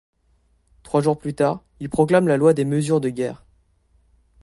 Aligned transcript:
Trois 0.81 1.01
jours 1.01 1.19
plus 1.19 1.35
tard, 1.35 1.63
il 1.79 1.87
proclame 1.87 2.27
la 2.27 2.35
Loi 2.37 2.55
des 2.55 2.65
mesures 2.65 3.01
de 3.01 3.09
guerre. 3.09 3.45